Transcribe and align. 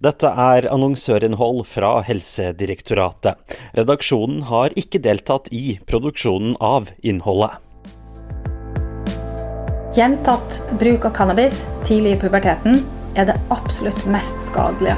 Dette 0.00 0.30
er 0.32 0.64
annonsørinnhold 0.72 1.66
fra 1.68 1.98
Helsedirektoratet. 2.06 3.36
Redaksjonen 3.76 4.46
har 4.48 4.72
ikke 4.80 4.96
deltatt 5.04 5.50
i 5.52 5.74
produksjonen 5.84 6.54
av 6.56 6.88
innholdet. 7.04 7.58
Gjentatt 9.92 10.56
bruk 10.80 11.04
av 11.04 11.12
cannabis 11.18 11.66
tidlig 11.84 12.14
i 12.16 12.20
puberteten 12.22 12.80
er 13.12 13.28
det 13.28 13.36
absolutt 13.52 14.06
mest 14.08 14.40
skadelige. 14.46 14.96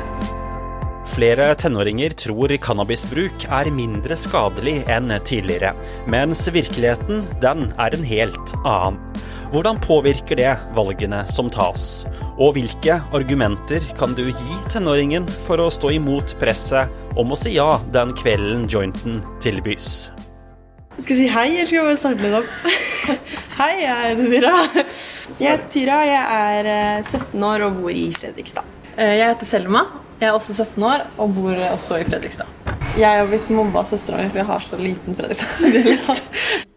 Flere 1.13 1.49
tenåringer 1.59 2.15
tror 2.15 2.55
cannabisbruk 2.63 3.49
er 3.51 3.73
mindre 3.75 4.15
skadelig 4.15 4.85
enn 4.87 5.11
tidligere, 5.27 5.75
mens 6.07 6.47
virkeligheten 6.55 7.27
den 7.43 7.73
er 7.75 7.99
en 7.99 8.07
helt 8.07 8.55
annen. 8.63 9.03
Hvordan 9.53 9.77
påvirker 9.85 10.39
det 10.41 10.53
valgene 10.73 11.19
som 11.29 11.51
tas, 11.53 12.07
og 12.41 12.55
hvilke 12.57 12.95
argumenter 13.13 13.85
kan 13.99 14.15
du 14.17 14.23
gi 14.31 14.55
tenåringen 14.73 15.27
for 15.45 15.61
å 15.61 15.67
stå 15.69 15.91
imot 15.93 16.33
presset 16.41 16.89
om 17.21 17.35
å 17.35 17.37
si 17.37 17.53
ja 17.59 17.75
den 17.93 18.15
kvelden 18.17 18.65
jointen 18.65 19.19
tilbys? 19.45 20.09
Skal 21.03 21.19
jeg 21.19 21.21
si 21.21 21.29
hei, 21.35 21.45
eller 21.51 21.69
skal 21.69 21.79
jeg 21.79 21.91
bare 21.91 22.01
starte 22.01 22.25
litt 22.25 22.39
opp? 22.41 23.29
hei, 23.59 23.71
jeg 23.83 24.09
er 24.09 24.25
Tyra. 24.25 24.57
Jeg 25.37 25.47
heter 25.51 25.71
Tyra, 25.77 26.01
jeg 26.09 26.25
er 26.41 26.73
17 27.05 27.21
eh, 27.21 27.47
år 27.53 27.69
og 27.69 27.79
bor 27.85 27.93
i 27.93 28.09
Fredrikstad. 28.17 28.75
Eh, 28.97 29.15
jeg 29.21 29.35
heter 29.35 29.53
Selma, 29.53 29.87
jeg 30.17 30.31
er 30.33 30.41
også 30.41 30.57
17 30.57 30.91
år 30.95 31.09
og 31.19 31.37
bor 31.37 31.65
også 31.75 32.01
i 32.01 32.09
Fredrikstad. 32.09 32.49
Jeg 32.97 33.05
har 33.21 33.29
blitt 33.29 33.53
mobba 33.53 33.85
av 33.85 33.93
søstera 33.93 34.25
mi, 34.25 34.33
for 34.33 34.47
jeg 34.47 34.53
har 34.55 34.69
så 34.71 34.81
liten 34.81 35.21
Fredrikstad-dialekt. 35.21 36.71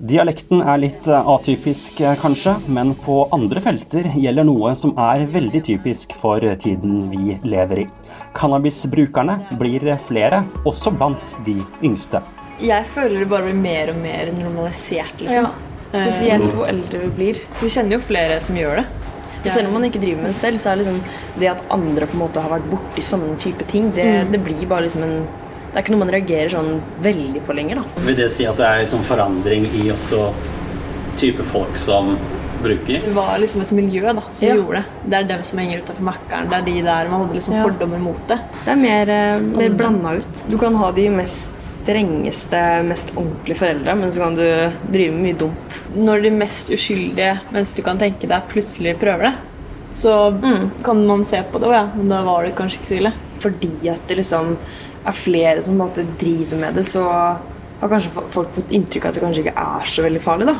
Dialekten 0.00 0.62
er 0.64 0.78
litt 0.80 1.08
eh, 1.12 1.26
atypisk, 1.28 1.98
eh, 2.00 2.14
kanskje, 2.16 2.54
men 2.72 2.94
på 3.04 3.18
andre 3.36 3.60
felter 3.60 4.06
gjelder 4.16 4.46
noe 4.48 4.72
som 4.78 4.94
er 4.96 5.26
veldig 5.28 5.60
typisk 5.66 6.14
for 6.16 6.40
tiden 6.62 7.10
vi 7.12 7.36
lever 7.44 7.82
i. 7.82 7.84
Cannabisbrukerne 8.32 9.36
blir 9.60 9.84
flere, 10.00 10.40
også 10.64 10.94
blant 10.96 11.34
de 11.44 11.58
yngste. 11.84 12.22
Jeg 12.64 12.86
føler 12.94 13.20
det 13.20 13.28
bare 13.28 13.50
blir 13.50 13.60
mer 13.60 13.92
og 13.92 14.00
mer 14.00 14.32
normalisert, 14.38 15.20
liksom. 15.20 15.50
Ja. 15.50 15.68
Spesielt 15.90 16.48
hvor 16.54 16.70
eldre 16.70 17.02
vi 17.02 17.12
blir. 17.18 17.44
Vi 17.60 17.68
kjenner 17.68 17.98
jo 17.98 18.00
flere 18.06 18.40
som 18.40 18.56
gjør 18.56 18.80
det. 18.80 18.86
Og 19.40 19.50
selv 19.50 19.68
om 19.68 19.76
man 19.76 19.84
ikke 19.88 20.00
driver 20.00 20.22
med 20.22 20.32
det 20.32 20.40
selv, 20.40 20.60
så 20.62 20.72
er 20.72 20.80
liksom 20.80 20.98
det 21.40 21.52
at 21.52 21.62
andre 21.72 22.08
på 22.08 22.16
en 22.16 22.22
måte 22.24 22.40
har 22.44 22.52
vært 22.52 22.72
borti 22.72 23.04
sånne 23.04 23.36
type 23.42 23.68
ting, 23.68 23.92
det, 23.96 24.06
mm. 24.06 24.32
det 24.32 24.42
blir 24.48 24.64
bare 24.68 24.86
liksom 24.86 25.04
en 25.04 25.16
det 25.70 25.78
er 25.78 25.84
ikke 25.84 25.94
noe 25.94 26.02
man 26.02 26.10
reagerer 26.10 26.50
sånn 26.50 26.70
veldig 27.04 27.44
på 27.46 27.54
lenger. 27.54 27.78
da. 27.80 28.02
Vil 28.08 28.18
det 28.18 28.28
si 28.34 28.46
at 28.50 28.58
det 28.58 28.66
er 28.66 28.82
liksom 28.82 29.04
forandring 29.06 29.68
i 29.78 29.86
også 29.94 30.26
type 31.20 31.46
folk 31.46 31.78
som 31.78 32.16
bruker? 32.62 33.04
Det 33.04 33.14
var 33.14 33.38
liksom 33.38 33.62
et 33.62 33.70
miljø 33.70 34.02
da, 34.10 34.24
som 34.26 34.48
ja. 34.48 34.56
gjorde 34.58 34.80
det. 34.80 35.04
Det 35.04 35.20
er 35.20 35.28
dem 35.30 35.44
som 35.46 35.62
henger 35.62 35.84
utafor 35.84 36.08
Mækkern. 36.10 36.50
Det 36.50 36.58
er 36.58 36.66
de 36.66 36.76
der 36.88 37.12
man 37.12 37.24
hadde 37.24 37.38
liksom 37.38 37.56
ja. 37.56 37.62
fordommer 37.68 38.02
mot 38.02 38.20
det. 38.28 38.40
Det 38.64 38.74
er 38.74 38.82
mer, 38.82 39.14
uh, 39.14 39.46
mer 39.62 39.78
blanda 39.78 40.16
ut. 40.18 40.44
Du 40.50 40.58
kan 40.60 40.78
ha 40.80 40.90
de 40.96 41.06
mest 41.20 41.70
strengeste, 41.80 42.64
mest 42.90 43.14
ordentlige 43.14 43.62
foreldre, 43.62 43.94
men 44.02 44.12
så 44.12 44.26
kan 44.26 44.36
du 44.36 44.44
drive 44.90 45.14
med 45.14 45.22
mye 45.28 45.38
dumt. 45.46 45.80
Når 45.96 46.26
de 46.26 46.34
mest 46.34 46.74
uskyldige, 46.74 47.38
mens 47.54 47.72
du 47.76 47.80
kan 47.86 48.00
tenke 48.00 48.28
deg, 48.28 48.50
plutselig 48.50 48.98
prøver 49.00 49.30
det, 49.30 49.32
så 50.00 50.30
mm. 50.34 50.70
kan 50.84 51.00
man 51.06 51.24
se 51.26 51.40
på 51.50 51.58
det, 51.58 51.70
òg, 51.70 51.74
ja, 51.78 51.86
men 51.94 52.12
da 52.12 52.20
var 52.26 52.44
det 52.44 52.54
kanskje 52.58 52.80
ikke 52.80 52.90
så 52.90 53.00
ille. 53.00 53.16
Fordi 53.40 53.72
at 53.88 54.02
det 54.08 54.18
liksom 54.20 54.54
er 55.06 55.16
flere 55.16 55.62
som 55.64 55.78
måte 55.80 56.04
driver 56.20 56.60
med 56.60 56.76
det, 56.78 56.86
så 56.88 57.06
har 57.06 57.92
kanskje 57.92 58.26
folk 58.32 58.50
fått 58.56 58.74
inntrykk 58.74 59.06
av 59.06 59.12
at 59.12 59.16
det 59.18 59.24
kanskje 59.24 59.46
ikke 59.46 59.68
er 59.68 59.94
så 59.94 60.04
veldig 60.04 60.24
farlig. 60.24 60.50
da. 60.52 60.58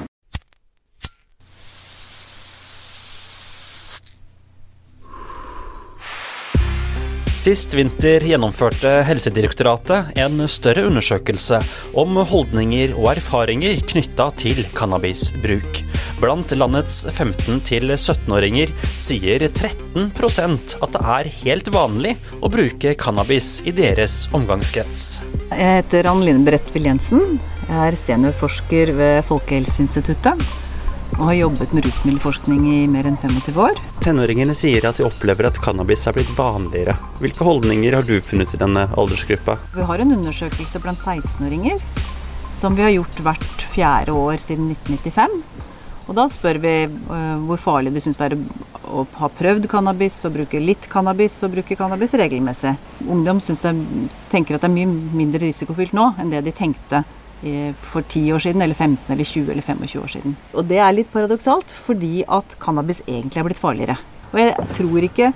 Sist 7.41 7.73
vinter 7.73 8.21
gjennomførte 8.29 8.99
Helsedirektoratet 9.09 10.19
en 10.21 10.43
større 10.45 10.85
undersøkelse 10.91 11.63
om 11.97 12.21
holdninger 12.29 12.93
og 12.99 13.15
erfaringer 13.15 13.81
knytta 13.95 14.29
til 14.43 14.61
cannabisbruk. 14.77 15.81
Blant 16.21 16.53
landets 16.53 17.07
15- 17.09 17.63
17-åringer 17.97 18.69
sier 19.01 19.41
13% 19.49 20.75
at 20.85 20.93
det 20.93 21.01
er 21.15 21.31
helt 21.41 21.71
vanlig 21.73 22.13
å 22.45 22.51
bruke 22.53 22.93
cannabis 23.01 23.63
i 23.65 23.73
deres 23.73 24.27
omgangskrets. 24.37 25.23
Jeg 25.49 25.79
heter 25.79 26.11
Anne 26.11 26.27
Line 26.29 26.45
Bredtvill 26.45 26.91
Jensen. 26.91 27.39
Jeg 27.71 27.79
er 27.87 27.97
seniorforsker 27.97 28.93
ved 28.99 29.23
Folkehelseinstituttet 29.31 30.45
og 31.17 31.25
har 31.25 31.39
jobbet 31.39 31.73
med 31.73 31.89
rusmiddelforskning 31.89 32.69
i 32.69 32.83
mer 32.93 33.09
enn 33.09 33.17
25 33.23 33.57
år. 33.65 33.81
Tenåringene 34.05 34.53
sier 34.57 34.85
at 34.91 35.01
de 35.01 35.09
opplever 35.09 35.49
at 35.49 35.59
cannabis 35.65 36.05
er 36.05 36.19
blitt 36.19 36.31
vanligere. 36.37 36.99
Hvilke 37.25 37.49
holdninger 37.49 37.97
har 37.97 38.05
du 38.05 38.19
funnet 38.21 38.53
i 38.53 38.61
denne 38.61 38.87
aldersgruppa? 38.93 39.57
Vi 39.73 39.89
har 39.89 40.05
en 40.05 40.15
undersøkelse 40.21 40.85
blant 40.85 41.01
16-åringer 41.01 41.81
som 42.61 42.77
vi 42.77 42.85
har 42.85 42.93
gjort 42.93 43.25
hvert 43.25 43.67
fjerde 43.73 44.13
år 44.13 44.37
siden 44.37 44.69
1995. 44.77 45.41
Og 46.11 46.17
da 46.19 46.27
spør 46.27 46.59
vi 46.59 46.75
uh, 46.91 47.39
hvor 47.47 47.61
farlig 47.63 47.95
de 47.95 48.03
syns 48.03 48.19
det 48.19 48.33
er 48.33 48.37
å 48.91 49.05
ha 49.21 49.29
prøvd 49.31 49.69
cannabis, 49.71 50.17
og 50.27 50.35
bruke 50.35 50.59
litt 50.59 50.89
cannabis 50.91 51.39
og 51.47 51.55
bruke 51.55 51.77
cannabis 51.79 52.17
regelmessig. 52.19 52.75
Ungdom 53.07 53.39
det, 53.39 53.75
tenker 54.33 54.59
at 54.59 54.65
det 54.65 54.71
er 54.71 54.75
mye 54.75 54.91
mindre 54.91 55.45
risikofylt 55.45 55.95
nå 55.95 56.09
enn 56.19 56.35
det 56.35 56.43
de 56.49 56.55
tenkte 56.57 57.05
for 57.93 58.03
10 58.03 58.35
år 58.35 58.43
siden, 58.45 58.61
eller 58.61 58.77
15 58.77 59.15
eller 59.15 59.25
20 59.25 59.53
eller 59.55 59.65
25 59.65 60.03
år 60.03 60.11
siden. 60.13 60.35
Og 60.53 60.67
det 60.69 60.81
er 60.83 60.93
litt 60.93 61.13
paradoksalt, 61.13 61.73
fordi 61.87 62.25
at 62.29 62.57
cannabis 62.61 63.01
egentlig 63.07 63.41
er 63.41 63.47
blitt 63.47 63.63
farligere. 63.63 63.97
Og 64.35 64.43
jeg 64.43 64.67
tror 64.77 65.07
ikke 65.07 65.31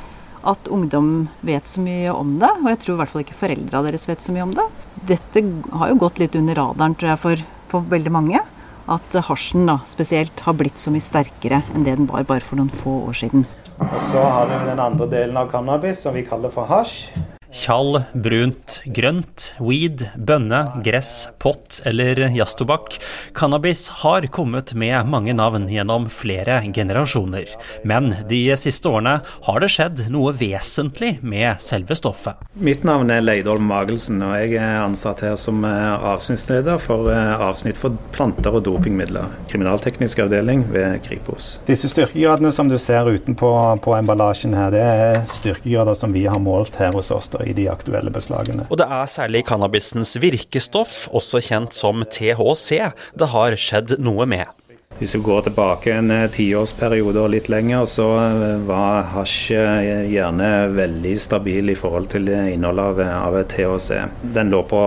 at 0.44 0.68
ungdom 0.68 1.28
vet 1.40 1.70
så 1.70 1.80
mye 1.80 2.12
om 2.12 2.34
det, 2.42 2.50
og 2.60 2.68
jeg 2.68 2.80
tror 2.82 2.96
i 2.96 3.00
hvert 3.00 3.12
fall 3.14 3.24
ikke 3.24 3.38
foreldra 3.38 3.80
deres 3.86 4.04
vet 4.10 4.20
så 4.20 4.34
mye 4.34 4.44
om 4.44 4.52
det. 4.58 4.66
Dette 5.14 5.44
har 5.72 5.92
jo 5.92 6.02
gått 6.02 6.20
litt 6.20 6.36
under 6.36 6.60
radaren, 6.60 6.98
tror 6.98 7.14
jeg, 7.14 7.22
for, 7.22 7.46
for 7.72 7.88
veldig 7.94 8.12
mange. 8.12 8.42
At 8.84 9.14
hasjen 9.28 9.64
da, 9.64 9.78
spesielt 9.88 10.40
har 10.44 10.56
blitt 10.58 10.80
så 10.80 10.92
mye 10.92 11.04
sterkere 11.04 11.62
enn 11.72 11.86
det 11.86 11.96
den 11.96 12.08
var 12.10 12.26
bare 12.28 12.44
for 12.44 12.60
noen 12.60 12.72
få 12.82 12.98
år 13.08 13.16
siden. 13.16 13.46
Og 13.80 14.00
så 14.10 14.20
har 14.20 14.50
vi 14.50 14.58
den 14.68 14.82
andre 14.82 15.08
delen 15.08 15.38
av 15.40 15.48
cannabis, 15.50 16.02
som 16.04 16.14
vi 16.14 16.26
kaller 16.28 16.52
for 16.52 16.68
hasj. 16.68 17.08
Tjall, 17.54 18.00
brunt, 18.18 18.80
grønt, 18.84 19.44
weed, 19.62 20.00
bønne, 20.18 20.58
gress, 20.82 21.28
pott 21.38 21.76
eller 21.86 22.18
jazztobakk. 22.34 22.96
Cannabis 23.38 23.84
har 24.00 24.26
kommet 24.34 24.72
med 24.74 25.06
mange 25.06 25.36
navn 25.38 25.68
gjennom 25.70 26.08
flere 26.10 26.56
generasjoner. 26.74 27.52
Men 27.86 28.10
de 28.26 28.40
siste 28.58 28.90
årene 28.90 29.20
har 29.46 29.62
det 29.62 29.68
skjedd 29.70 30.02
noe 30.10 30.32
vesentlig 30.34 31.12
med 31.22 31.62
selve 31.62 31.94
stoffet. 31.94 32.42
Mitt 32.58 32.82
navn 32.82 33.12
er 33.14 33.22
Leidolm 33.22 33.70
Magelsen, 33.70 34.18
og 34.26 34.34
jeg 34.40 34.58
er 34.58 34.82
ansatt 34.82 35.22
her 35.22 35.38
som 35.38 35.62
eh, 35.68 35.94
avsnittsleder 36.10 36.82
for 36.82 37.12
eh, 37.14 37.36
avsnitt 37.38 37.78
for 37.78 37.94
planter 38.18 38.58
og 38.58 38.66
dopingmidler. 38.66 39.30
Kriminalteknisk 39.52 40.24
avdeling 40.26 40.66
ved 40.74 40.98
Kripos. 41.06 41.52
Disse 41.70 41.92
styrkegradene 41.92 42.50
som 42.50 42.66
du 42.66 42.80
ser 42.82 43.06
utenpå 43.06 43.54
på 43.86 43.96
emballasjen 44.00 44.58
her, 44.58 44.74
det 44.74 44.82
er 44.82 45.22
styrkegrader 45.38 45.94
som 46.02 46.18
vi 46.18 46.26
har 46.26 46.42
målt 46.42 46.82
her 46.82 46.90
hos 46.98 47.14
oss. 47.14 47.30
Da, 47.30 47.43
i 47.46 47.54
de 47.56 47.68
aktuelle 47.72 48.12
beslagene. 48.14 48.66
Og 48.70 48.80
det 48.80 48.88
er 48.88 49.10
særlig 49.10 49.44
cannabisens 49.48 50.16
virkestoff, 50.22 51.04
også 51.14 51.42
kjent 51.44 51.76
som 51.76 52.04
THC, 52.04 52.82
det 53.18 53.32
har 53.34 53.56
skjedd 53.60 53.98
noe 54.02 54.28
med. 54.30 54.50
Hvis 54.98 55.12
du 55.16 55.20
går 55.26 55.40
tilbake 55.48 55.90
en 55.90 56.10
eh, 56.14 56.28
tiårsperiode 56.30 57.18
og 57.18 57.32
litt 57.32 57.48
lenger, 57.50 57.82
så 57.90 58.06
eh, 58.20 58.60
var 58.62 59.08
hasj 59.10 59.56
eh, 59.58 60.04
gjerne 60.12 60.50
veldig 60.70 61.14
stabil 61.18 61.72
i 61.72 61.74
forhold 61.78 62.06
til 62.14 62.30
innholdet 62.30 63.02
av, 63.02 63.02
av 63.34 63.40
THC. 63.50 63.90
Den 64.36 64.54
lå 64.54 64.62
på 64.70 64.84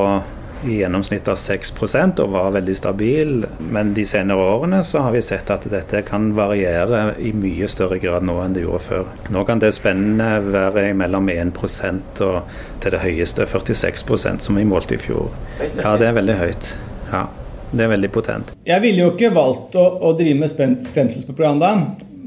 i 0.65 0.77
gjennomsnitt 0.79 1.27
av 1.29 1.37
6% 1.39 2.21
og 2.23 2.31
var 2.33 2.53
veldig 2.55 2.75
stabil. 2.77 3.45
Men 3.73 3.93
de 3.97 4.05
senere 4.07 4.45
årene 4.55 4.81
så 4.87 5.03
har 5.05 5.13
vi 5.15 5.21
sett 5.25 5.51
at 5.53 5.67
dette 5.71 6.01
kan 6.07 6.31
variere 6.37 7.13
i 7.21 7.33
mye 7.35 7.69
større 7.71 7.99
grad 8.01 8.25
nå 8.27 8.37
enn 8.43 8.55
det 8.57 8.65
gjorde 8.65 8.85
før. 8.87 9.11
Nå 9.33 9.43
kan 9.47 9.61
det 9.63 9.73
spennende 9.77 10.41
være 10.47 10.89
mellom 10.97 11.29
1% 11.33 12.23
og 12.25 12.57
til 12.83 12.95
det 12.95 13.03
høyeste 13.03 13.47
46 13.49 14.41
som 14.43 14.57
vi 14.57 14.65
målte 14.67 14.97
i 14.97 15.01
fjor. 15.01 15.29
Ja, 15.59 15.95
det 15.99 16.09
er 16.09 16.17
veldig 16.17 16.39
høyt. 16.41 16.73
Ja, 17.11 17.27
det 17.71 17.85
er 17.85 17.93
veldig 17.93 18.11
potent. 18.15 18.53
Jeg 18.67 18.83
ville 18.83 19.05
jo 19.05 19.13
ikke 19.13 19.33
valgt 19.35 19.77
å, 19.79 19.85
å 20.07 20.13
drive 20.17 20.41
med 20.41 20.51
skremselspropaganda, 20.87 21.71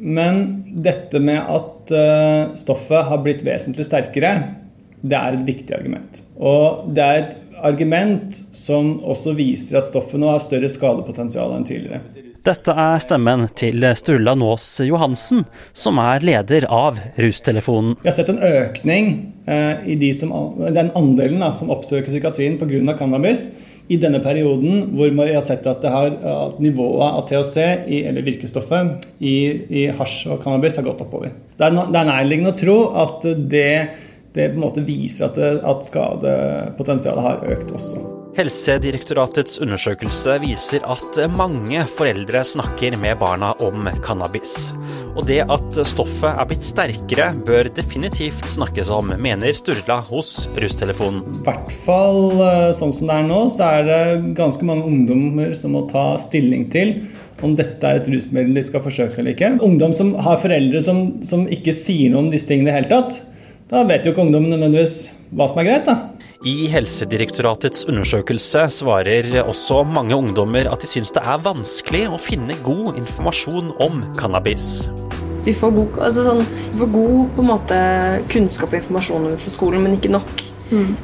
men 0.01 0.41
dette 0.85 1.21
med 1.21 1.41
at 1.43 1.93
uh, 1.93 2.57
stoffet 2.57 3.09
har 3.11 3.21
blitt 3.25 3.45
vesentlig 3.45 3.85
sterkere, 3.89 4.35
det 5.01 5.17
er 5.17 5.37
et 5.37 5.47
viktig 5.47 5.75
argument. 5.77 6.21
Og 6.37 6.91
det 6.97 7.05
er 7.05 7.21
et 7.21 7.37
argument 7.67 8.41
som 8.57 8.99
også 9.05 9.35
viser 9.39 9.81
at 9.81 9.89
stoffet 9.91 10.21
nå 10.21 10.33
har 10.33 10.43
større 10.45 10.71
skadepotensial 10.73 11.55
enn 11.57 11.67
tidligere. 11.69 12.03
Dette 12.41 12.73
er 12.73 13.01
stemmen 13.05 13.51
til 13.59 13.85
Sturla 13.99 14.33
Nås 14.39 14.67
Johansen, 14.87 15.43
som 15.77 15.99
er 16.01 16.25
leder 16.25 16.65
av 16.73 16.97
Rustelefonen. 17.21 17.99
Vi 18.01 18.09
har 18.09 18.17
sett 18.17 18.31
en 18.33 18.41
økning 18.41 19.11
eh, 19.45 19.83
i 19.93 19.99
de 20.01 20.15
som, 20.17 20.33
den 20.73 20.89
andelen 20.97 21.45
da, 21.45 21.51
som 21.57 21.73
oppsøker 21.73 22.09
psykiatrien 22.09 22.57
pga. 22.61 22.97
cannabis 22.97 23.51
i 23.91 23.99
denne 24.01 24.23
perioden 24.23 24.87
hvor 24.95 25.11
vi 25.11 25.33
har 25.35 25.43
sett 25.45 25.67
at, 25.69 25.85
har, 25.85 26.15
at 26.17 26.61
nivået 26.63 27.03
av 27.11 27.25
THC, 27.29 27.57
i, 27.91 28.03
eller 28.09 28.25
virkestoffet, 28.25 29.09
i, 29.19 29.37
i 29.83 29.87
hasj 29.99 30.31
og 30.31 30.45
cannabis 30.45 30.79
har 30.79 30.87
gått 30.87 31.03
oppover. 31.03 31.35
Det 31.59 31.67
er, 31.67 31.77
det 31.77 31.99
er 31.99 32.09
nærliggende 32.09 32.55
å 32.55 32.61
tro 32.61 32.79
at 33.03 33.27
det 33.51 33.73
det 34.35 34.53
på 34.53 34.61
en 34.61 34.65
måte 34.65 34.87
viser 34.87 35.27
at, 35.27 35.39
det, 35.39 35.53
at 35.67 35.87
skadepotensialet 35.89 37.27
har 37.27 37.47
økt 37.57 37.75
også. 37.75 38.07
Helsedirektoratets 38.37 39.59
undersøkelse 39.61 40.37
viser 40.45 40.85
at 40.87 41.19
mange 41.35 41.83
foreldre 41.91 42.45
snakker 42.47 42.95
med 43.01 43.19
barna 43.19 43.51
om 43.59 43.89
cannabis. 44.05 44.71
Og 45.19 45.25
det 45.27 45.41
at 45.51 45.81
stoffet 45.89 46.31
er 46.31 46.47
blitt 46.49 46.65
sterkere, 46.65 47.33
bør 47.47 47.73
definitivt 47.75 48.47
snakkes 48.49 48.93
om, 48.95 49.11
mener 49.19 49.57
Sturla 49.59 49.99
hos 50.07 50.47
Russtelefonen. 50.63 51.25
I 51.41 51.49
hvert 51.49 51.75
fall 51.85 52.23
eh, 52.39 52.69
sånn 52.79 52.95
som 52.95 53.11
det 53.11 53.17
er 53.19 53.27
nå, 53.27 53.41
så 53.51 53.73
er 53.81 53.89
det 53.91 54.05
ganske 54.39 54.69
mange 54.69 54.87
ungdommer 54.87 55.57
som 55.59 55.75
må 55.75 55.89
ta 55.91 56.13
stilling 56.23 56.69
til 56.71 57.01
om 57.43 57.55
dette 57.57 57.89
er 57.89 57.99
et 57.99 58.09
rusmiddel 58.13 58.59
de 58.59 58.63
skal 58.67 58.83
forsøke 58.85 59.21
eller 59.21 59.35
ikke. 59.35 59.55
Ungdom 59.65 59.95
som 59.97 60.13
har 60.23 60.39
foreldre 60.43 60.83
som, 60.85 61.03
som 61.27 61.47
ikke 61.51 61.75
sier 61.75 62.13
noe 62.13 62.27
om 62.27 62.33
disse 62.33 62.47
tingene 62.47 62.69
i 62.69 62.71
det 62.71 62.79
hele 62.79 62.93
tatt, 62.93 63.21
da 63.71 63.85
vet 63.87 64.07
jo 64.07 64.11
ikke 64.11 64.25
ungdommen 64.25 64.51
nødvendigvis 64.51 64.97
hva 65.31 65.47
som 65.47 65.61
er 65.63 65.69
greit. 65.69 65.87
da. 65.87 66.11
I 66.41 66.71
Helsedirektoratets 66.73 67.85
undersøkelse 67.91 68.65
svarer 68.73 69.29
også 69.45 69.83
mange 69.87 70.17
ungdommer 70.17 70.71
at 70.73 70.83
de 70.83 70.89
syns 70.91 71.13
det 71.15 71.23
er 71.23 71.43
vanskelig 71.45 72.07
å 72.09 72.19
finne 72.19 72.57
god 72.65 72.99
informasjon 72.99 73.75
om 73.85 74.03
cannabis. 74.19 74.89
Vi 75.45 75.55
får 75.57 75.75
god, 75.77 76.01
altså 76.09 76.25
sånn, 76.27 76.43
vi 76.73 76.81
får 76.81 76.91
god 76.97 77.21
på 77.37 77.45
en 77.45 77.51
måte, 77.53 77.79
kunnskap 78.33 78.73
og 78.73 78.81
informasjon 78.81 79.31
fra 79.41 79.53
skolen, 79.53 79.85
men 79.85 79.97
ikke 79.97 80.13
nok. 80.13 80.43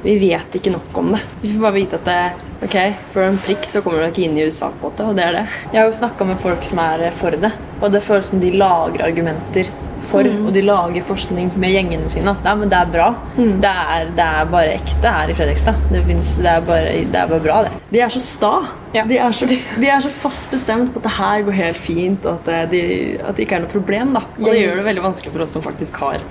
Vi 0.02 0.18
vet 0.20 0.58
ikke 0.58 0.70
nok 0.74 0.98
om 1.00 1.14
det. 1.14 1.22
Vi 1.42 1.54
får 1.54 1.62
bare 1.64 1.74
vite 1.74 1.98
at 1.98 2.06
det, 2.06 2.50
ok, 2.66 2.76
for 3.14 3.26
en 3.26 3.40
prikk 3.46 3.64
så 3.66 3.82
kommer 3.82 4.02
du 4.04 4.10
ikke 4.10 4.26
inn 4.26 4.36
i 4.38 4.44
USA 4.46 4.68
på 4.80 4.92
det, 4.96 5.06
og 5.06 5.16
det 5.18 5.24
er 5.24 5.38
det. 5.38 5.46
Jeg 5.72 5.80
har 5.80 5.88
jo 5.88 5.96
snakka 6.00 6.28
med 6.28 6.42
folk 6.42 6.66
som 6.66 6.82
er 6.84 7.08
for 7.18 7.34
det, 7.44 7.50
og 7.80 7.90
det 7.94 8.04
føles 8.06 8.30
som 8.30 8.42
de 8.42 8.52
lager 8.54 9.04
argumenter 9.08 9.72
for, 10.06 10.26
og 10.26 10.50
de 10.54 10.62
lager 10.64 11.06
forskning 11.08 11.50
med 11.60 11.74
gjengene 11.74 12.10
sine. 12.12 12.32
At 12.32 12.44
nei, 12.46 12.54
men 12.62 12.72
det 12.72 12.78
er 12.78 12.92
bra. 12.92 13.08
Det, 13.36 13.72
er, 13.96 14.10
det 14.16 14.26
er 14.26 14.50
bare 14.52 14.76
ekte 14.76 15.14
her 15.18 15.32
i 15.32 15.36
Fredrikstad. 15.38 15.80
Det, 15.92 16.02
finnes, 16.08 16.32
det, 16.42 16.52
er 16.52 16.66
bare, 16.66 16.94
det 17.02 17.20
er 17.22 17.32
bare 17.32 17.44
bra, 17.44 17.58
det. 17.66 17.74
De 17.92 18.02
er 18.04 18.12
så 18.12 18.22
sta. 18.22 18.52
Ja. 18.96 19.04
De, 19.08 19.18
er 19.20 19.36
så, 19.36 19.48
de 19.50 19.90
er 19.90 20.04
så 20.04 20.12
fast 20.24 20.50
bestemt 20.54 20.94
på 20.94 21.02
at 21.02 21.08
det 21.08 21.16
her 21.18 21.46
går 21.48 21.58
helt 21.60 21.82
fint, 21.82 22.28
og 22.28 22.40
at 22.40 22.50
det, 22.50 22.62
de, 22.74 22.84
at 23.20 23.36
det 23.36 23.46
ikke 23.46 23.60
er 23.60 23.66
noe 23.66 23.74
problem. 23.74 24.14
da. 24.16 24.24
Og 24.38 24.48
det 24.50 24.60
gjør 24.62 24.80
det 24.82 24.88
veldig 24.92 25.06
vanskelig 25.10 25.34
for 25.34 25.46
oss 25.46 25.58
som 25.58 25.66
faktisk 25.66 26.00
har 26.04 26.24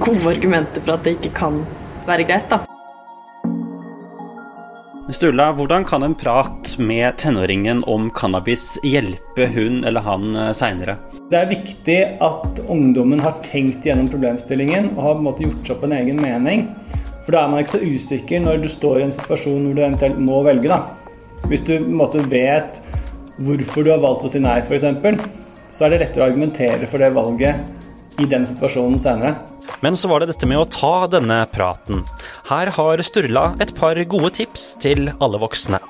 gode 0.00 0.22
argumenter 0.30 0.84
for 0.84 0.96
at 0.96 1.04
det 1.04 1.18
ikke 1.18 1.34
kan 1.42 1.64
være 2.08 2.28
greit. 2.28 2.48
da. 2.52 2.64
Sturla, 5.14 5.52
hvordan 5.54 5.84
kan 5.86 6.02
en 6.02 6.14
prat 6.18 6.72
med 6.78 7.16
tenåringen 7.22 7.84
om 7.86 8.08
cannabis 8.10 8.78
hjelpe 8.82 9.46
hun 9.54 9.84
eller 9.86 10.02
han 10.02 10.32
seinere? 10.56 10.96
Det 11.30 11.38
er 11.38 11.52
viktig 11.52 11.98
at 12.24 12.58
ungdommen 12.66 13.22
har 13.22 13.36
tenkt 13.46 13.86
gjennom 13.86 14.08
problemstillingen 14.10 14.90
og 14.96 15.02
har 15.04 15.14
på 15.14 15.22
en 15.22 15.28
måte 15.28 15.46
gjort 15.46 15.60
seg 15.62 15.76
opp 15.76 15.86
en 15.86 15.94
egen 16.00 16.18
mening. 16.18 16.66
For 17.22 17.36
da 17.36 17.44
er 17.44 17.52
man 17.52 17.62
ikke 17.62 17.76
så 17.76 17.92
usikker 17.94 18.42
når 18.42 18.64
du 18.64 18.68
står 18.74 18.98
i 18.98 19.06
en 19.06 19.14
situasjon 19.14 19.68
hvor 19.68 19.78
du 19.78 19.84
eventuelt 19.84 20.18
må 20.18 20.42
velge. 20.48 20.74
da. 20.74 20.82
Hvis 21.46 21.62
du 21.62 21.76
på 21.76 21.84
en 21.84 22.00
måte 22.02 22.26
vet 22.34 22.82
hvorfor 23.38 23.86
du 23.86 23.94
har 23.94 24.02
valgt 24.02 24.26
å 24.26 24.34
si 24.34 24.42
nei, 24.42 24.58
f.eks., 24.66 25.22
så 25.74 25.86
er 25.86 25.94
det 25.94 26.02
lettere 26.02 26.26
å 26.26 26.28
argumentere 26.32 26.90
for 26.90 27.02
det 27.02 27.14
valget 27.14 28.18
i 28.18 28.26
den 28.30 28.50
situasjonen 28.50 28.98
senere. 28.98 29.36
Men 29.84 29.98
så 30.00 30.08
var 30.08 30.22
det 30.22 30.30
dette 30.32 30.48
med 30.48 30.62
å 30.62 30.68
ta 30.72 30.94
denne 31.12 31.42
praten. 31.52 32.00
Her 32.48 32.70
har 32.72 33.02
Sturla 33.04 33.50
et 33.60 33.74
par 33.76 33.98
gode 34.08 34.30
tips 34.38 34.70
til 34.80 35.10
alle 35.20 35.40
voksne. 35.42 35.80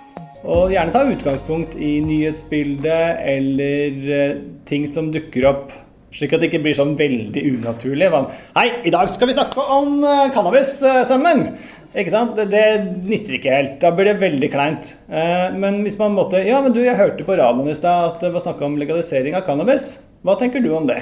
Og 0.42 0.74
gjerne 0.74 0.92
ta 0.92 1.04
utgangspunkt 1.06 1.76
i 1.78 2.00
nyhetsbildet 2.04 3.22
eller 3.34 4.10
eh, 4.16 4.40
ting 4.68 4.88
som 4.90 5.12
dukker 5.14 5.46
opp, 5.48 5.70
slik 6.14 6.34
at 6.34 6.42
det 6.42 6.50
ikke 6.50 6.64
blir 6.66 6.76
sånn 6.76 6.96
veldig 6.98 7.46
unaturlig. 7.52 8.10
Hei, 8.58 8.66
i 8.82 8.92
dag 8.92 9.14
skal 9.14 9.30
vi 9.30 9.38
snakke 9.38 9.62
om 9.62 10.02
cannabissømmen! 10.34 11.46
cannabis, 11.46 11.54
eh! 11.54 11.72
Ikke 11.94 12.10
sant? 12.10 12.34
Det, 12.34 12.48
det 12.50 12.66
nytter 13.06 13.38
ikke 13.38 13.54
helt. 13.54 13.74
Da 13.78 13.94
blir 13.94 14.10
det 14.10 14.18
veldig 14.18 14.50
kleint. 14.50 14.94
Eh, 15.06 15.54
Men 15.54 15.84
hvis 15.86 16.00
man 16.00 16.16
måtte 16.18 16.42
Ja, 16.42 16.58
men 16.64 16.74
du, 16.74 16.82
jeg 16.82 16.98
hørte 16.98 17.26
på 17.26 17.38
radioen 17.38 17.70
i 17.70 17.78
stad 17.78 18.08
at 18.08 18.24
det 18.26 18.34
var 18.34 18.42
snakka 18.42 18.66
om 18.66 18.78
legalisering 18.80 19.38
av 19.38 19.46
cannabis. 19.46 19.92
Hva 20.26 20.34
tenker 20.40 20.64
du 20.64 20.72
om 20.74 20.90
det? 20.90 20.98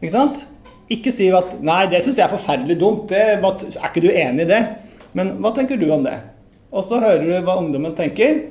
Ikke 0.00 0.16
sant? 0.16 0.46
Ikke 0.92 1.10
si 1.14 1.28
at 1.34 1.56
Nei, 1.66 1.84
det 1.90 2.02
syns 2.04 2.20
jeg 2.20 2.26
er 2.26 2.34
forferdelig 2.34 2.78
dumt. 2.80 3.08
Det, 3.10 3.22
er 3.40 3.88
ikke 3.88 4.04
du 4.04 4.10
enig 4.12 4.46
i 4.46 4.50
det? 4.50 4.62
Men 5.16 5.36
hva 5.42 5.52
tenker 5.56 5.80
du 5.80 5.88
om 5.90 6.04
det? 6.06 6.18
Og 6.70 6.84
så 6.84 7.00
hører 7.02 7.24
du 7.24 7.34
hva 7.46 7.58
ungdommen 7.60 7.94
tenker. 7.96 8.44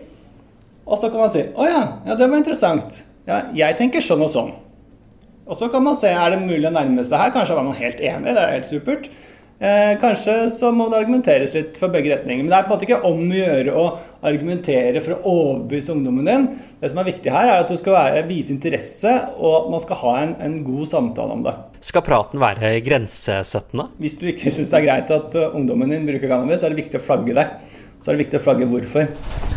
Og 0.86 1.00
så 1.00 1.10
kan 1.10 1.24
man 1.24 1.34
si 1.34 1.46
Å 1.46 1.68
ja, 1.68 1.84
ja, 2.06 2.18
det 2.18 2.28
var 2.28 2.42
interessant. 2.42 3.02
Ja, 3.26 3.42
jeg 3.58 3.78
tenker 3.80 4.04
sånn 4.06 4.24
og 4.26 4.32
sånn. 4.34 4.52
Og 5.46 5.58
så 5.58 5.70
kan 5.70 5.84
man 5.86 5.98
se 5.98 6.10
er 6.10 6.34
det 6.34 6.42
mulig 6.42 6.68
å 6.70 6.74
nærme 6.74 7.06
seg 7.06 7.22
her. 7.22 7.34
Kanskje 7.34 7.58
var 7.58 7.66
man 7.68 7.78
helt 7.78 8.02
enig, 8.02 8.34
det 8.34 8.42
er 8.42 8.56
helt 8.58 8.70
supert. 8.70 9.10
Eh, 9.56 9.94
kanskje 10.02 10.50
så 10.52 10.68
må 10.76 10.90
det 10.92 10.98
argumenteres 11.00 11.54
litt 11.56 11.78
for 11.80 11.94
begge 11.94 12.12
retninger. 12.12 12.44
Men 12.44 12.52
det 12.52 12.58
er 12.58 12.66
på 12.66 12.74
en 12.74 12.76
måte 12.76 12.88
ikke 12.90 13.08
om 13.08 13.22
å 13.24 13.38
gjøre 13.38 13.76
å 13.80 13.86
argumentere 14.26 15.04
for 15.06 15.16
å 15.16 15.32
overbevise 15.32 15.94
ungdommen 15.94 16.28
din. 16.28 16.50
Det 16.82 16.92
som 16.92 17.00
er 17.00 17.08
viktig 17.08 17.32
her, 17.32 17.48
er 17.54 17.64
at 17.64 17.72
du 17.72 17.80
skal 17.80 17.96
være, 17.96 18.26
vise 18.28 18.52
interesse, 18.52 19.16
og 19.40 19.56
at 19.62 19.72
man 19.72 19.86
skal 19.86 20.02
ha 20.04 20.14
en, 20.26 20.36
en 20.44 20.60
god 20.66 20.92
samtale 20.92 21.40
om 21.40 21.48
det. 21.48 21.56
Skal 21.88 22.04
praten 22.04 22.44
være 22.44 22.76
grensesettende? 22.84 23.88
Hvis 24.02 24.20
du 24.20 24.28
ikke 24.34 24.52
syns 24.52 24.74
det 24.74 24.82
er 24.82 24.88
greit 24.90 25.16
at 25.16 25.40
uh, 25.40 25.56
ungdommen 25.56 25.94
din 25.94 26.08
bruker 26.10 26.28
cannabis, 26.28 26.60
så 26.60 26.68
er 26.68 26.76
det 26.76 26.84
viktig 26.84 27.00
å 27.00 27.08
flagge 27.08 27.40
det. 27.40 27.50
Så 28.04 28.12
er 28.12 28.18
det 28.18 28.26
viktig 28.26 28.42
å 28.42 28.46
flagge 28.50 28.70
hvorfor. 28.70 29.12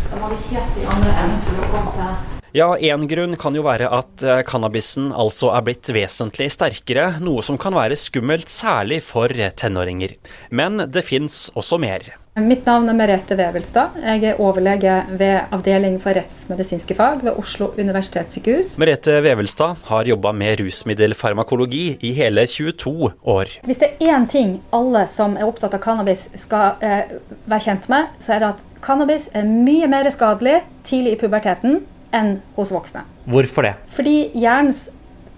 Da 0.08 0.22
må 0.22 0.34
vi 0.36 0.42
helt 0.54 0.82
i 0.82 0.90
andre 0.94 1.22
enden 1.26 1.40
for 1.48 1.64
å 1.64 1.72
komme 1.74 1.96
til 1.98 2.37
Ja, 2.56 2.70
én 2.80 3.04
grunn 3.08 3.36
kan 3.36 3.56
jo 3.56 3.64
være 3.66 3.90
at 3.92 4.22
eh, 4.24 4.38
cannabisen 4.48 5.10
altså 5.12 5.50
er 5.52 5.66
blitt 5.66 5.90
vesentlig 5.92 6.48
sterkere, 6.54 7.10
noe 7.20 7.44
som 7.44 7.58
kan 7.60 7.76
være 7.76 7.98
skummelt 7.98 8.48
særlig 8.48 9.02
for 9.04 9.28
tenåringer. 9.28 10.14
Men 10.48 10.80
det 10.88 11.04
fins 11.04 11.48
også 11.58 11.76
mer. 11.82 12.08
Mitt 12.38 12.64
navn 12.68 12.86
er 12.88 12.94
Merete 12.94 13.34
Vevelstad. 13.36 13.96
Jeg 13.98 14.22
er 14.30 14.40
overlege 14.40 14.94
ved 15.18 15.50
Avdeling 15.52 15.96
for 16.00 16.14
rettsmedisinske 16.14 16.94
fag 16.94 17.24
ved 17.26 17.36
Oslo 17.40 17.72
universitetssykehus. 17.76 18.76
Merete 18.78 19.18
Vevelstad 19.24 19.82
har 19.90 20.08
jobba 20.08 20.32
med 20.32 20.62
rusmiddelfarmakologi 20.62 21.98
i 22.00 22.14
hele 22.14 22.46
22 22.46 23.10
år. 23.34 23.58
Hvis 23.66 23.82
det 23.82 23.90
er 23.90 24.14
én 24.14 24.28
ting 24.30 24.56
alle 24.72 25.04
som 25.10 25.36
er 25.36 25.50
opptatt 25.50 25.74
av 25.74 25.82
cannabis 25.82 26.28
skal 26.38 26.78
eh, 26.80 27.18
være 27.44 27.66
kjent 27.66 27.90
med, 27.92 28.16
så 28.22 28.36
er 28.36 28.44
det 28.44 28.52
at 28.54 28.66
cannabis 28.86 29.28
er 29.34 29.48
mye 29.48 29.90
mer 29.90 30.08
skadelig 30.14 30.60
tidlig 30.86 31.18
i 31.18 31.22
puberteten 31.26 31.80
enn 32.14 32.38
hos 32.56 32.72
voksne. 32.72 33.04
Hvorfor 33.28 33.66
det? 33.66 33.74
Fordi 33.94 34.16
hjernens 34.34 34.86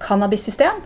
cannabissystem, 0.00 0.80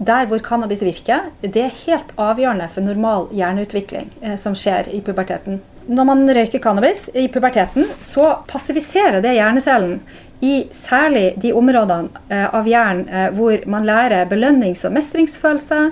der 0.00 0.28
hvor 0.28 0.40
cannabis 0.40 0.82
virker, 0.82 1.28
det 1.42 1.60
er 1.60 1.80
helt 1.84 2.14
avgjørende 2.16 2.68
for 2.72 2.84
normal 2.84 3.28
hjerneutvikling 3.36 4.08
eh, 4.22 4.36
som 4.40 4.56
skjer 4.56 4.88
i 4.88 5.02
puberteten. 5.04 5.60
Når 5.90 6.06
man 6.08 6.22
røyker 6.36 6.62
cannabis 6.62 7.08
i 7.14 7.26
puberteten, 7.32 7.88
så 8.04 8.38
passiviserer 8.48 9.20
det 9.24 9.34
hjernecellen 9.36 9.98
i 10.40 10.70
særlig 10.72 11.34
de 11.42 11.52
områdene 11.56 12.22
eh, 12.32 12.46
av 12.46 12.68
hjernen 12.68 13.08
eh, 13.08 13.28
hvor 13.36 13.66
man 13.68 13.88
lærer 13.88 14.30
belønnings- 14.30 14.86
og 14.88 14.96
mestringsfølelse, 14.96 15.82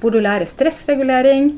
hvor 0.00 0.14
du 0.14 0.20
lærer 0.20 0.46
stressregulering, 0.46 1.56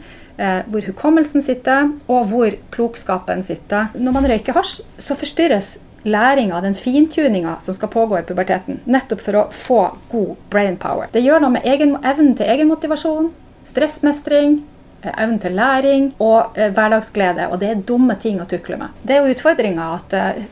hvor 0.71 0.85
hukommelsen 0.87 1.43
sitter, 1.43 1.89
og 2.07 2.29
hvor 2.31 2.55
klokskapen 2.71 3.41
sitter. 3.43 3.89
Når 3.99 4.15
man 4.15 4.29
røyker 4.31 4.55
hasj, 4.55 4.85
så 5.03 5.17
forstyrres 5.19 5.73
læringa, 6.03 6.61
den 6.61 6.75
fintuninga 6.75 7.57
som 7.65 7.75
skal 7.75 7.91
pågå 7.93 8.19
i 8.19 8.25
puberteten. 8.27 8.81
Nettopp 8.85 9.23
for 9.25 9.39
å 9.39 9.45
få 9.55 9.83
god 10.13 10.35
brain 10.51 10.77
power. 10.81 11.11
Det 11.13 11.23
gjør 11.25 11.43
noe 11.45 11.57
med 11.59 11.67
egen, 11.69 11.97
evnen 12.03 12.35
til 12.39 12.51
egenmotivasjon, 12.51 13.31
stressmestring, 13.69 14.61
eh, 15.03 15.13
evnen 15.15 15.39
til 15.43 15.57
læring 15.59 16.13
og 16.19 16.59
eh, 16.59 16.71
hverdagsglede. 16.73 17.49
Og 17.53 17.61
det 17.61 17.73
er 17.73 17.87
dumme 17.89 18.19
ting 18.21 18.41
å 18.41 18.49
tukle 18.49 18.79
med. 18.81 19.01
Det 19.03 19.17
er 19.17 19.25
jo 19.25 19.35
utfordringa 19.35 19.91
at 19.97 20.19
eh, 20.19 20.45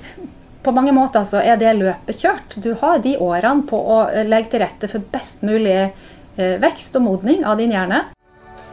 på 0.67 0.75
mange 0.75 0.93
måter 0.93 1.23
så 1.23 1.39
er 1.39 1.59
det 1.61 1.77
løpet 1.79 2.23
kjørt. 2.25 2.59
Du 2.59 2.73
har 2.81 2.99
de 3.05 3.15
årene 3.23 3.67
på 3.71 3.79
å 3.79 4.03
eh, 4.11 4.27
legge 4.27 4.55
til 4.55 4.65
rette 4.65 4.91
for 4.91 5.13
best 5.13 5.45
mulig 5.47 5.77
eh, 5.79 6.57
vekst 6.63 6.99
og 6.99 7.07
modning 7.07 7.47
av 7.47 7.61
din 7.61 7.75
hjerne. 7.75 8.03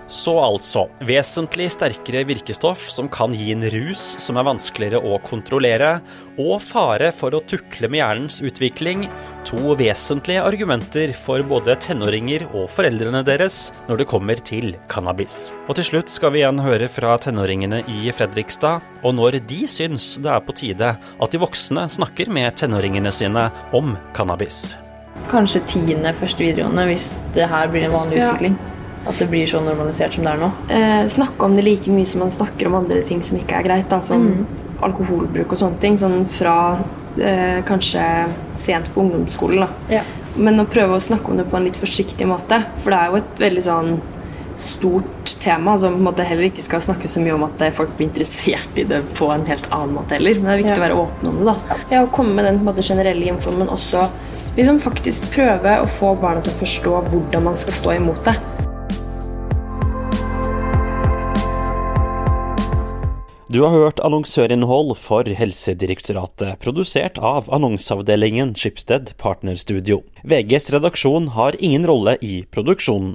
Så 0.07 0.33
altså, 0.39 0.87
vesentlig 1.07 1.69
sterkere 1.73 2.25
virkestoff 2.27 2.81
som 2.91 3.07
kan 3.11 3.33
gi 3.33 3.53
en 3.53 3.63
rus 3.71 4.01
som 4.21 4.37
er 4.37 4.45
vanskeligere 4.45 4.99
å 4.99 5.19
kontrollere, 5.23 5.95
og 6.41 6.59
fare 6.65 7.11
for 7.15 7.35
å 7.37 7.41
tukle 7.45 7.87
med 7.89 8.01
hjernens 8.01 8.41
utvikling, 8.43 9.05
to 9.47 9.75
vesentlige 9.79 10.43
argumenter 10.43 11.13
for 11.17 11.43
både 11.47 11.75
tenåringer 11.83 12.45
og 12.51 12.67
foreldrene 12.73 13.23
deres 13.27 13.71
når 13.87 14.01
det 14.01 14.09
kommer 14.11 14.39
til 14.39 14.73
cannabis. 14.91 15.51
Og 15.67 15.77
til 15.79 15.87
slutt 15.91 16.11
skal 16.11 16.33
vi 16.35 16.43
igjen 16.43 16.61
høre 16.63 16.89
fra 16.91 17.15
tenåringene 17.21 17.83
i 17.91 18.11
Fredrikstad, 18.15 18.83
og 19.03 19.17
når 19.19 19.39
de 19.47 19.63
syns 19.69 20.15
det 20.23 20.31
er 20.33 20.43
på 20.43 20.55
tide 20.57 20.93
at 20.97 21.31
de 21.33 21.41
voksne 21.41 21.87
snakker 21.95 22.31
med 22.33 22.57
tenåringene 22.59 23.13
sine 23.13 23.49
om 23.75 23.95
cannabis. 24.17 24.75
Kanskje 25.29 25.61
tiende 25.69 26.11
første 26.17 26.41
videregående 26.41 26.87
hvis 26.89 27.11
det 27.35 27.45
her 27.51 27.69
blir 27.71 27.85
en 27.87 27.93
vanlig 27.93 28.17
Ja. 28.17 28.31
utvikling. 28.33 28.57
At 29.09 29.19
det 29.19 29.27
blir 29.31 29.47
så 29.49 29.59
normalisert 29.63 30.15
som 30.15 30.23
det 30.25 30.33
er 30.33 30.41
nå? 30.41 30.49
Eh, 30.71 31.05
snakke 31.11 31.47
om 31.47 31.55
det 31.57 31.65
like 31.65 31.91
mye 31.91 32.07
som 32.07 32.23
man 32.23 32.31
snakker 32.31 32.69
om 32.69 32.79
andre 32.79 33.01
ting 33.03 33.23
som 33.25 33.39
ikke 33.39 33.59
er 33.59 33.67
greit. 33.67 33.89
Da, 33.91 33.99
som 34.05 34.29
mm. 34.29 34.43
alkoholbruk 34.87 35.51
og 35.55 35.59
sånne 35.59 35.81
ting. 35.83 35.99
Sånn 35.99 36.23
fra 36.31 36.57
eh, 37.19 37.59
kanskje 37.67 38.03
sent 38.55 38.91
på 38.93 39.03
ungdomsskolen. 39.03 39.65
Da. 39.65 39.99
Ja. 39.99 40.03
Men 40.39 40.63
å 40.63 40.67
prøve 40.69 40.97
å 40.97 41.03
snakke 41.03 41.29
om 41.29 41.39
det 41.39 41.49
på 41.51 41.59
en 41.59 41.67
litt 41.67 41.79
forsiktig 41.79 42.27
måte. 42.29 42.63
For 42.81 42.93
det 42.93 42.99
er 43.01 43.11
jo 43.11 43.21
et 43.21 43.43
veldig 43.43 43.65
sånn 43.67 43.95
stort 44.57 45.25
tema 45.41 45.73
som 45.77 45.97
på 46.05 46.11
en 46.13 46.27
heller 46.27 46.47
ikke 46.47 46.63
skal 46.63 46.81
snakke 46.83 47.09
så 47.09 47.21
mye 47.23 47.33
om 47.35 47.45
at 47.47 47.63
folk 47.75 47.95
blir 47.97 48.07
interessert 48.07 48.77
i 48.77 48.85
det 48.87 49.01
på 49.17 49.27
en 49.33 49.45
helt 49.49 49.65
annen 49.69 49.95
måte 49.97 50.17
heller. 50.17 50.39
Men 50.39 50.49
det 50.49 50.53
er 50.53 50.61
viktig 50.61 50.75
ja. 50.75 50.79
å 50.79 50.85
være 50.85 50.99
åpen 51.03 51.31
om 51.31 51.41
det. 51.41 51.47
da. 51.49 51.79
Ja, 51.91 52.03
Å 52.05 52.11
komme 52.13 52.37
med 52.37 52.47
den 52.47 52.61
på 52.61 52.65
en 52.65 52.69
måte 52.71 52.85
generelle 52.85 53.27
informen. 53.33 53.65
men 53.65 53.73
også 53.73 54.07
liksom 54.55 54.79
faktisk 54.79 55.31
prøve 55.33 55.79
å 55.81 55.89
få 55.89 56.13
barna 56.21 56.43
til 56.45 56.53
å 56.53 56.61
forstå 56.61 56.97
hvordan 57.09 57.47
man 57.49 57.57
skal 57.57 57.79
stå 57.81 57.95
imot 57.97 58.25
det. 58.27 58.35
Du 63.53 63.59
har 63.61 63.69
hørt 63.69 63.99
annonsørinnhold 64.01 64.95
for 64.97 65.27
Helsedirektoratet, 65.29 66.55
produsert 66.63 67.19
av 67.21 67.51
annonseavdelingen 67.53 68.55
Schibsted 68.57 69.11
Partnerstudio. 69.21 69.99
VGs 70.25 70.71
redaksjon 70.73 71.27
har 71.35 71.53
ingen 71.61 71.85
rolle 71.85 72.15
i 72.25 72.47
produksjonen. 72.49 73.11